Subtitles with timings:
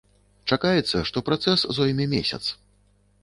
[0.55, 2.43] Чакаецца, што працэс зойме месяц.